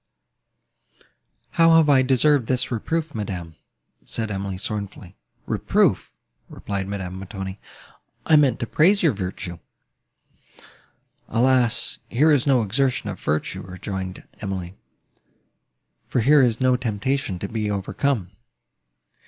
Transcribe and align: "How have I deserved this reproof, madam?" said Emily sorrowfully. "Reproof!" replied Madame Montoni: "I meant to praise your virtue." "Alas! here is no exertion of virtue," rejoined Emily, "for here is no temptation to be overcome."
"How 1.51 1.75
have 1.77 1.87
I 1.87 2.01
deserved 2.01 2.47
this 2.47 2.71
reproof, 2.71 3.13
madam?" 3.13 3.53
said 4.03 4.31
Emily 4.31 4.57
sorrowfully. 4.57 5.15
"Reproof!" 5.45 6.11
replied 6.49 6.87
Madame 6.87 7.19
Montoni: 7.19 7.59
"I 8.25 8.35
meant 8.35 8.59
to 8.61 8.65
praise 8.65 9.03
your 9.03 9.11
virtue." 9.13 9.59
"Alas! 11.27 11.99
here 12.09 12.31
is 12.31 12.47
no 12.47 12.63
exertion 12.63 13.11
of 13.11 13.19
virtue," 13.19 13.61
rejoined 13.61 14.27
Emily, 14.39 14.75
"for 16.07 16.21
here 16.21 16.41
is 16.41 16.59
no 16.59 16.75
temptation 16.75 17.37
to 17.37 17.47
be 17.47 17.69
overcome." 17.69 18.31